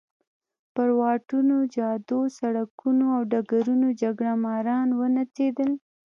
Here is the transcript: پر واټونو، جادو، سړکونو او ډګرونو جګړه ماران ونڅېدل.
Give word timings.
پر 0.73 0.89
واټونو، 0.99 1.57
جادو، 1.75 2.19
سړکونو 2.37 3.05
او 3.15 3.21
ډګرونو 3.31 3.87
جګړه 4.01 4.33
ماران 4.45 4.87
ونڅېدل. 4.99 5.71